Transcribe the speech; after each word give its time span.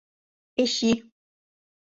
Эчи. 0.61 0.91